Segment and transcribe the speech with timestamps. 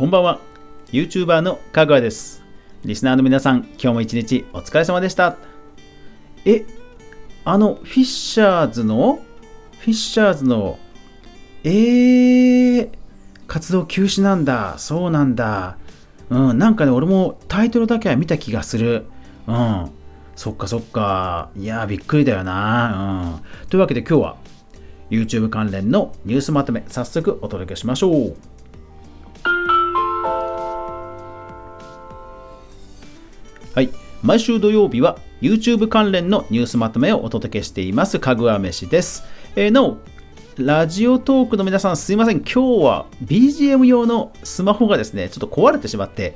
[0.00, 0.40] こんばんは。
[0.92, 2.42] YouTuber のかぐわです。
[2.86, 5.36] リスナーの皆さん今日も一日お疲れ様でした。
[6.46, 6.64] え
[7.44, 9.20] あのフィッシャーズの
[9.78, 10.78] フィッシャーズの
[11.64, 12.90] えー、
[13.46, 14.78] 活動休止なんだ。
[14.78, 15.76] そうなんだ。
[16.30, 19.04] うんなんかね俺もタイトルだけは見た気がする。
[19.46, 19.90] うん。
[20.34, 21.50] そっかそっか。
[21.58, 23.36] いやびっくりだよな。
[23.38, 23.68] うん。
[23.68, 24.36] というわけで今日は
[25.10, 28.59] YouTube 関連のニュースまとめ早速お届けしましょう。
[33.72, 33.90] はい。
[34.22, 39.22] 毎週土曜日は YouTube 関連のニュースまとめをお届けしています、かぐわ飯です。
[39.54, 39.98] えー、なお、
[40.56, 42.38] ラジオトークの皆さんすいません。
[42.40, 46.34] 今日は BGM 用のスマホがですね、ちょっと壊れてしまって、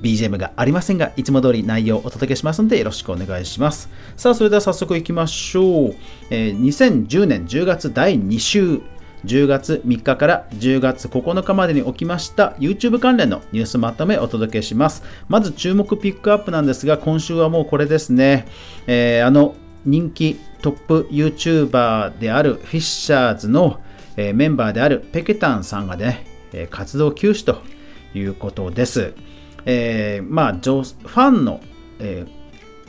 [0.00, 3.90] BGM がありませんが、いつも通り内容をお届けしますので、よろしくお願いします。
[4.16, 5.96] さあ、それでは早速いきましょう。
[6.30, 8.80] えー、2010年10月第2週、
[9.24, 15.02] 10月3日から10月9日までに起きました YouTube 関連のニュースまとめお届けします。
[15.28, 18.46] まず注目ピックアップなんですが、今週はもうこれですね。
[18.86, 19.54] えー、あの
[19.84, 23.80] 人気トップ YouTuber であるフィッシャーズの、
[24.16, 27.62] えー、メンバーであるペケタンさんがね、えー、活動休止と
[28.14, 29.14] いうことです。
[29.66, 31.60] えー、まあ、ファンの、
[31.98, 32.26] え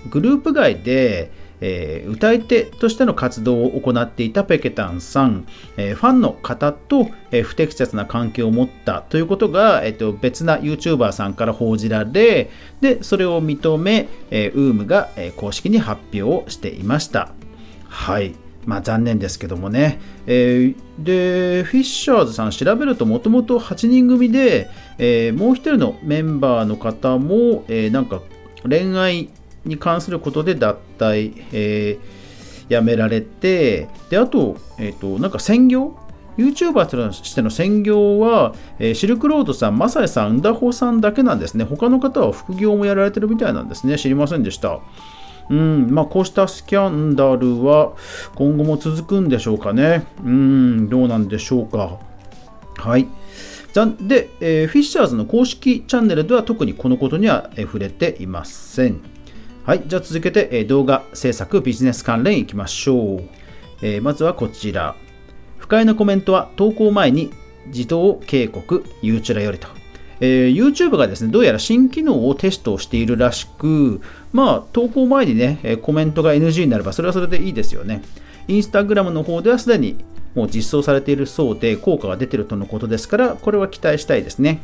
[0.09, 12.49] グループ外で、えー、歌い手としての活動を行っていたペケタンさん、えー、ファンの方と、えー、不適切な関係を持ったということが、えーと、別な YouTuber さんから報じられ、
[12.81, 17.29] でそれを認め、えー、UM が、えー、公式に発表をしていました。
[17.87, 18.33] はい。
[18.65, 19.99] まあ残念ですけどもね。
[20.27, 28.21] えー、で、フィッシャーズさん調べるともともと8人組で、えー、もう一人のメンバーの方も、えー、なんか
[28.67, 29.29] 恋愛
[29.65, 35.95] に関することで脱退、えー、やめられて、で、あと、えっ、ー、と、なんか専業
[36.37, 41.65] ？YouTuber としての専業は、えー、シルクロードさん、マサイさん、ンダホさんだけなんですね。
[41.65, 43.97] 他の方は副業もやられてるみたいなんですね。
[43.97, 44.79] 知りませんでした。
[45.49, 47.93] うんまあ、こうしたスキャンダルは
[48.35, 50.05] 今後も続くんでしょうかね。
[50.23, 51.99] うん、どうなんでしょうか。
[52.77, 53.07] はい。
[53.99, 59.01] で、えー、フィッシャーズの公式チャンネルでは特にこのことには触れていません。
[59.63, 63.23] はい、じゃあ続けて、え動画制作ビジネス関連いきましょう。
[63.83, 64.95] えー、まずはこちら。
[65.59, 67.31] 不快なコメントは投稿前に
[67.67, 69.67] 自動警告、ゆうちらよりと。
[70.19, 74.01] えー、YouTube がですね、どうやら新機能をテストしているらしく、
[74.33, 78.01] まあ、投稿前にね、コメントが NG になれば、それはそれでいいですよね。
[78.47, 84.59] Instagram の方ではすでにもう実装されているそうで、効果が出ているとのことですから、これは期待したいですね。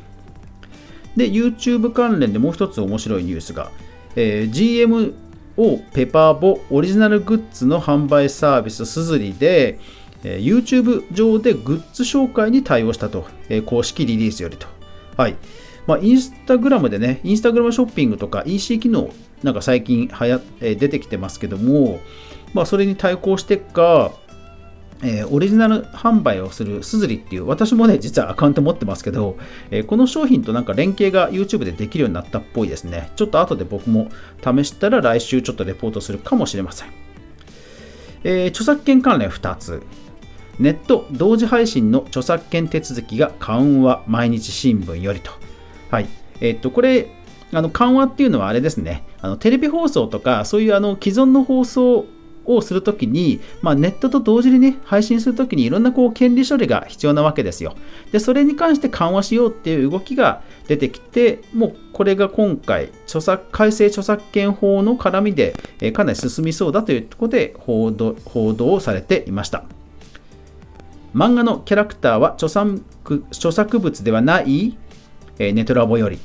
[1.16, 3.72] で、YouTube 関連でもう一つ面白いニュースが、
[4.20, 5.14] えー、
[5.56, 9.80] GMO ペパーボオリジナルグッズの販売サービスすずりで、
[10.24, 14.68] えー、YouTube 上でグッズ紹介に対応したと、えー、公式リリースよりと。
[15.16, 15.36] はい。
[15.86, 19.10] まあ、インスタグラムでね、インスタグラムショッピングとか EC 機能、
[19.44, 22.00] なんか最近はや、えー、出てきてますけども、
[22.56, 24.12] まあ、それに対抗してか、
[25.04, 29.38] えー、オリジナル販売をするすずりっていう、私もね、実はアカウント持ってますけど、
[29.70, 33.12] えー、この商品となんか連携が YouTube でできるようになったっぽいですね。
[33.16, 34.10] ちょっと後で僕も
[34.44, 36.90] 試したら来週ちょっとレポートするかもしれません。
[38.24, 39.84] えー、著作権関連2つ。
[40.60, 45.32] ネット同時配信の著作権手続きが緩和、毎日新聞よりと。
[45.92, 46.08] はい。
[46.42, 47.12] えっと、これ、
[47.54, 49.04] あの緩和っていうのはあれですね。
[49.22, 52.06] あのテレビ放送とか、そういうあの既存の放送
[52.48, 57.76] をするときに、まあ、ネットと同時にね、配信するときにいろんなこう権利処理が必要なわけですよ。
[58.12, 69.64] で、それに関して緩和しようっていう動きが出てきて、もうこれが今回、著作改正著作権法の絡みで、え、かなり進みそうだということで報道報道をされていました。
[71.14, 72.84] 漫画のキャラクターは著作
[73.32, 74.78] 著作物ではない、
[75.40, 76.20] え、ネトラボより、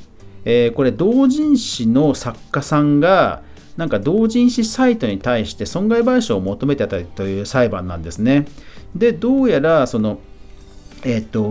[0.45, 3.41] え、これ同人誌の作家さんが
[3.77, 8.45] なんか同人誌サイトに対して損害賠償を求めてたという裁判なんですね。
[8.95, 10.19] で、どうやらその、
[11.03, 11.43] えっ、ー、と、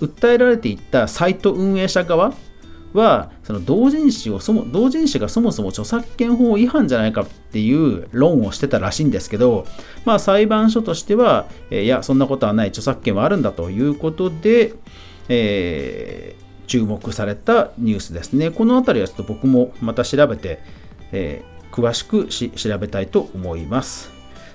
[0.00, 2.34] 訴えられていったサイト運営者側
[2.92, 9.66] は、その同人誌をそも、同人誌がそもそも著作権法違反じゃないかっていう論をしてたらしいんですけど、
[10.04, 14.74] まあ裁判所としては、え、いや、そんなことはない、著作権はあるんだということで、
[15.28, 18.50] えー、注目されたニュースですね。
[18.50, 20.60] このあたりはちょっと僕もまた調べて、
[21.12, 24.10] えー、詳しく調べたいと思います。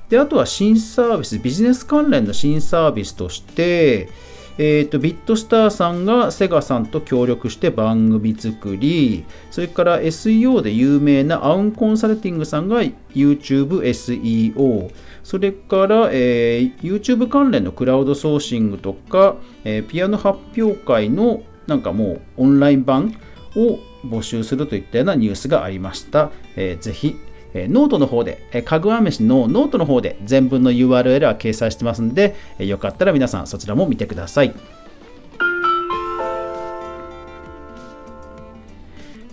[0.09, 4.09] で、あとは新サービス、ビジネス関連の新サービスとして、
[4.57, 12.81] えーと、ビットスターさんがセガさんと協力して番組作り、それから SEO で有名なアウンコンサルティングさんが
[13.13, 14.92] YouTube SEO、
[15.24, 23.15] それから、えー、YouTube 関連のクラウドソーシングとか、えー、ピアノ発表会のなんかもうオンライン版
[23.56, 26.31] を募集するといったようなニュースがありました。
[26.56, 27.18] えー、ぜひ、
[27.53, 34.53] えー、ノートの方で、えー、かぐわ飯のノートの方で全文の URL は掲載してますんで、えー、よかったら皆さんそちらも見てください。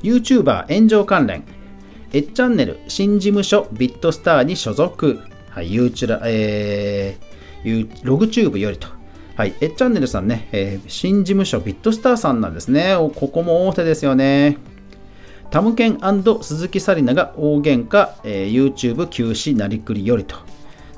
[0.02, 1.44] YouTuber 炎上関連、
[2.12, 5.18] えチャンネル新事務所ビットスターに所属、
[5.50, 8.88] はい、ユーチュラ、えー、ログチューブよりと、
[9.38, 12.96] はい、えチャンネルさんね、えー、新事務所ビットスターさんなんですね。
[13.14, 14.58] ここも大手ですよね。
[15.52, 16.00] タムケン
[16.42, 20.34] 鈴木紗理奈が大喧嘩、えー、YouTube 休止なりくりよりと。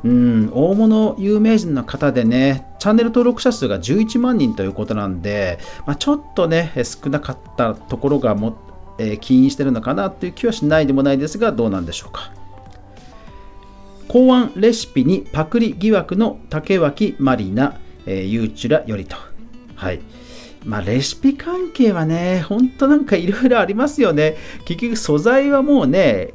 [0.05, 8.57] うん、大物有名人の方でね、チャンネル登録者数が11万人ということなんで、まあ、ちょっとね、少なかったところがも
[8.97, 12.33] えー、起因してるのかなという気はしないでもないですが、どうなんでしょうか。
[14.09, 17.79] 考案レシピにパクリ疑惑の竹脇まりな、
[18.11, 19.17] えー、ゆうちゅらよりと。
[19.77, 20.01] はい。
[20.65, 24.37] まあ、レシピ関係はね、ほんとなんかいろいろありますよね。
[24.65, 26.35] 結局素材はもうね、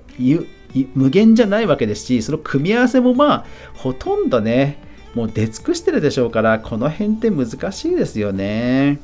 [0.95, 4.81] 無限じゃないわけですし、その組み合わせもまあ、ほとんどね、
[5.13, 8.99] もう出尽くしてるでしょうから、この辺って難しいですよね。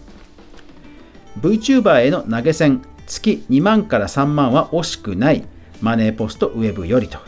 [1.41, 5.44] VTuber への投げ銭、月2万から3万は惜しくない
[5.81, 7.19] マネーポストウェブよりと。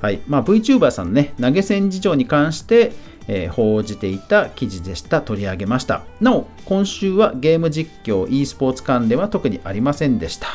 [0.00, 2.92] はいまあ、VTuber さんのね、投げ銭事情に関して、
[3.28, 5.20] えー、報じていた記事でした。
[5.20, 6.02] 取り上げました。
[6.20, 10.48] なお、今週はゲーム実況、e スポーツ関連は特にありませんでした。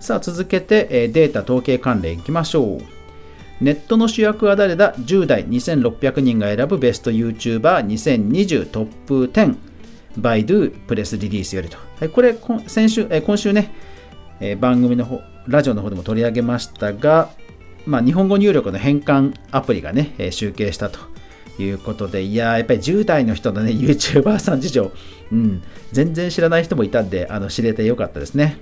[0.00, 2.82] さあ、続けて、えー、データ統計関連いきましょう。
[3.60, 9.56] ネットの主役は誰だ ?10 代2600人が選ぶベスト YouTuber2020 トップ10。
[10.16, 11.78] バイドゥプレスリリースよりと。
[12.10, 13.72] これ、先週、今週ね、
[14.60, 17.30] 番組の方、ラジオの方でも取り上げましたが、
[17.86, 20.98] まあ、日本語入力の変換アプリがね、集計したと
[21.58, 24.92] いうことで、いややっぱり10代の人のね、YouTuber さん事情、
[25.32, 25.62] うん、
[25.92, 28.58] 全然知らない人もいたんで、あの知れてよかったですね。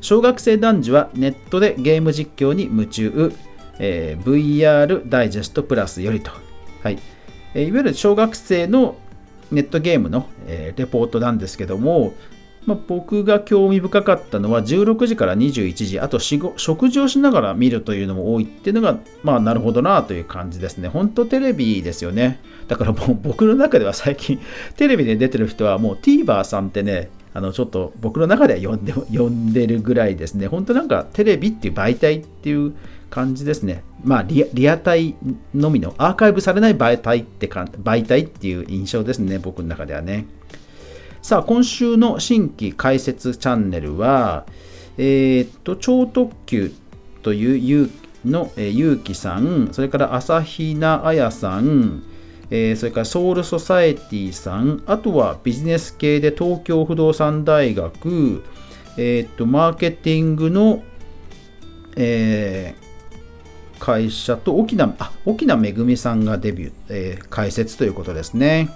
[0.00, 3.32] 小学生男児はネットでゲーム実況に夢中、
[3.78, 6.30] えー、VR ダイジェストプラスよりと。
[6.82, 6.98] はい。
[7.54, 8.96] えいわゆる小学生の
[9.50, 12.12] ネットゲームの、えー、レポートなんですけども、
[12.66, 20.88] まあ、僕が興味深かったのは16時から21時、あと食事をしながら見るというのも多いっていうのが、まあなるほどなという感じですね。
[20.88, 22.40] 本当テレビですよね。
[22.68, 24.40] だからもう僕の中では最近
[24.76, 30.46] テレビで出てる人はもう TVer さんってね、あのちょっと僕の中では呼んで呼んでるぐらいですね。
[30.46, 32.72] 本当なんかテレビっていう媒体っていう
[33.10, 33.84] 感じですね。
[34.02, 35.14] まあリ、リアタイ
[35.54, 40.26] のみのアーカイブされない媒体ってか媒体っていう印象ですね、僕の中ではね。
[41.24, 44.44] さあ、今週の新規解説チャンネルは、
[44.98, 46.70] えー、っと、超特急
[47.22, 47.90] というゆ
[48.26, 52.02] の、え、ゆうきさん、それから朝比奈彩さん、
[52.50, 58.44] えー、それからソウルソサエティさん、あとはビジネス系で東京不動産大学、
[58.98, 60.82] えー、っと、マーケティングの、
[61.96, 68.68] えー、会社と沖縄、あ、沖縄めぐみさんがデビュー、えー、開設ということですね。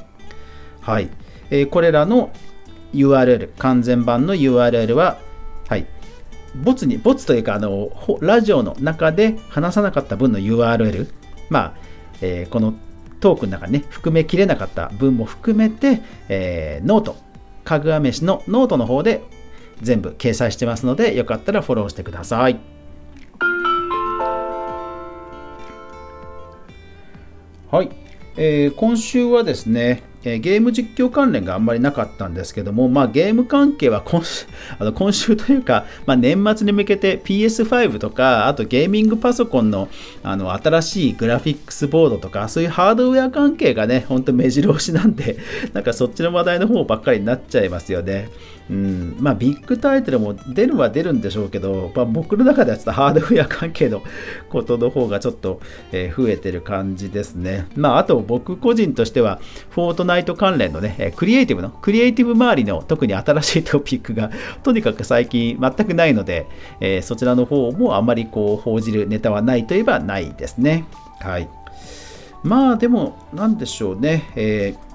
[0.80, 1.10] はい。
[1.50, 2.30] えー、これらの
[2.94, 5.18] URL、完全版の URL は、
[5.68, 5.86] はい。
[6.56, 7.90] ボツに、ボツというか、あの、
[8.20, 11.08] ラジオの中で話さなかった分の URL、
[11.50, 11.74] まあ、
[12.20, 12.74] えー、この
[13.20, 17.16] トークの中にね、含めきれなかった分も含めて、えー、 note、
[17.64, 19.22] かぐわ飯のノートの方で
[19.82, 22.58] 全部掲載してますので、よかったらフォローしてください。
[27.70, 27.90] はい、
[28.38, 34.46] えー、今週はですね、えー、ゲーム実況関連があんまりなかったんですけども、まあ、ゲーム関係は今週
[34.78, 39.88] あの今週というか、まあ、年末に向けて PS5 とか、あとゲーミングパソコンの
[40.22, 45.38] あの新しいグラフィックスボードとか、そういうハードウェア関係がね、ほんと目白押しなんで、
[45.72, 48.28] なんかそっちの話題の方ばっかりになっちゃいますよね。
[48.70, 54.02] うん、まあビッグタイトルも出るは出るんでしょうけど、まあ、僕の中ではちょっとハードウェア関係の
[54.50, 55.60] ことの方がちょっと、
[55.92, 57.66] え、増えてる感じですね。
[57.76, 64.30] まああと僕個人としては、フォートナイト関連のね、クリエイティブの、クリエイティブ周りの特に新しいトピックが
[64.62, 66.46] とにかく最近全くないので、
[66.80, 70.84] え、そちらの方もあまりこう報じるネタはないといえばないですね。
[71.20, 71.48] はい。
[72.42, 74.30] まあでも、なんでしょうね。
[74.36, 74.87] えー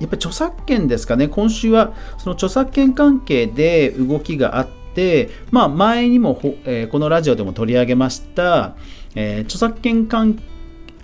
[0.00, 8.74] やっぱ著作権ですかね、今週はその著作権関係で動きがあって、まあ、前にも、えー、このラジオでも取り上げました、
[9.14, 10.40] えー、著作権関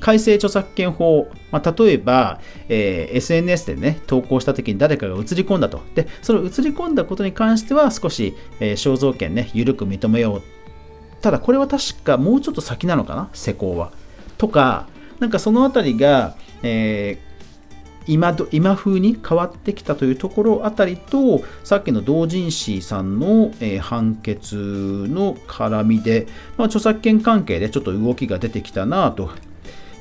[0.01, 5.83] 改正著作権法、まあ、例えば、えー、SNS でね、投稿した時に誰かが映り込んだと。
[5.95, 10.43] で、その映り込んだことに関しては少し、え、肖像権ね、緩く認めよう。
[11.21, 13.93] ただ、これは確かもうちょっと先なのかな、施行は。
[14.39, 17.30] とか、なんかそのあたりが、えー
[18.07, 24.57] 今ど今風に変わってきたというところあたりとさっきの同人誌さんの、えー、判決
[25.09, 26.27] の絡みで、
[26.57, 29.31] まあ、著作権関係でちょっと動きが出てきたなと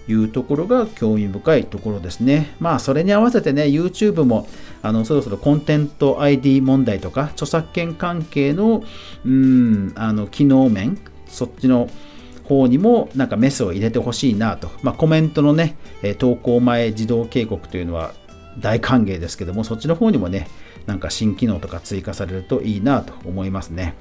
[0.07, 2.55] いうところが興味深いところですね。
[2.59, 4.47] まあそれに合わせてね YouTube も
[4.81, 8.83] あのそろそろコンテント ID 問題とか著作権関係の
[9.23, 11.89] うんあの機能面そっちの
[12.49, 15.77] 方にもなんかメスを入れてほしいなと、まあ、コメントのね、
[16.17, 18.13] 投稿前自動警告というのは
[18.57, 20.47] 大歓迎ですけども、そっちの方にもね、
[20.87, 23.93] なんか新機能とか追加されるといいなと思いますね。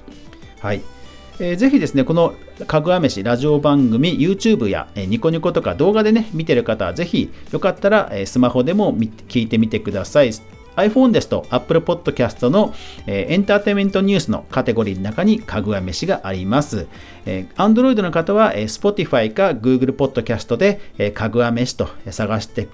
[0.61, 0.81] はい。
[1.41, 2.35] えー、ぜひですね、この
[2.67, 10.33] かぐわ飯ラジオ番組、YouTube や、え、ニコニコとか動画でね、見てる方はぜひよかったら、え、スマホでも聞いてみてください。
[10.79, 12.75] iPhone ですと Apple Podcast の、
[13.07, 16.87] えー、エンターテイメントニュースのカテゴリーの中にかぐわ飯があります。
[17.27, 22.69] えー、Android の方は、えー、Spotify か Google Podcast で、えー、かぐわ飯と探して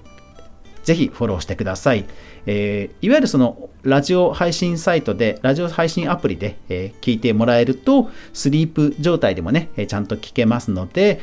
[0.85, 2.05] ぜひフォローしてください。
[2.45, 11.19] えー、いわゆるそのラジオ配信サイトで、ラジオ配信アプリで、えー、聞いてもらえると、スリープ状態でもね、えちゃんと聞けますので、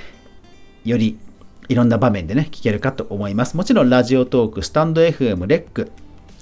[0.85, 1.17] より
[1.69, 3.57] いろんな場面でね、聞けるかと思います。
[3.57, 5.93] もちろんラジオトーク、スタンド FM、レック、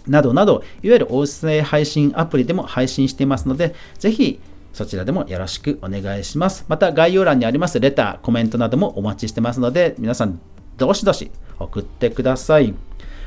[0.07, 4.41] などなど、いわゆる音声配信アプリでも配信していますので、ぜひ
[4.73, 6.65] そちらでもよろしくお願いします。
[6.69, 10.41] また概要欄にありますレター、コメントなどもお待ちしてますので、皆さん
[10.77, 12.75] どしどし送ってください。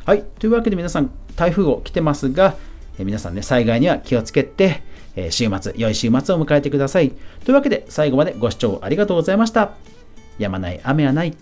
[0.05, 0.23] はい。
[0.39, 2.55] というわけで皆さん、台風を来てますが、
[2.99, 4.83] え皆さんね、災害には気をつけて、
[5.15, 7.11] え週末、良い週末を迎えてください。
[7.45, 9.71] というわけで、最後までご視聴ありがとうございました。
[10.39, 11.35] やまない雨はない。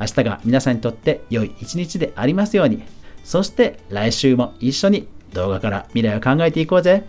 [0.00, 2.82] 明日が皆さんにとって良い一日でありますように。
[3.24, 7.04] そして来週も一緒に動画から未来を考えていこうぜ。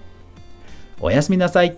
[1.00, 1.77] おやすみなさい。